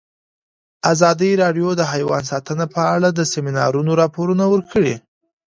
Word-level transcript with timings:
ازادي 0.91 1.29
راډیو 1.43 1.69
د 1.75 1.81
حیوان 1.91 2.23
ساتنه 2.31 2.65
په 2.73 2.81
اړه 2.95 3.09
د 3.11 3.19
سیمینارونو 3.33 3.91
راپورونه 4.01 4.45
ورکړي. 4.53 4.95